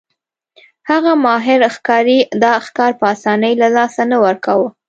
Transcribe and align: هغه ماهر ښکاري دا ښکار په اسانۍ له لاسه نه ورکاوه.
هغه 0.89 1.11
ماهر 1.25 1.59
ښکاري 1.75 2.19
دا 2.43 2.53
ښکار 2.65 2.91
په 2.99 3.05
اسانۍ 3.15 3.53
له 3.61 3.67
لاسه 3.77 4.03
نه 4.11 4.17
ورکاوه. 4.25 4.67